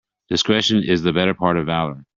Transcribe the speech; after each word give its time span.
Discretion 0.29 0.81
is 0.83 1.03
the 1.03 1.13
better 1.13 1.35
part 1.35 1.57
of 1.57 1.67
valour. 1.67 2.07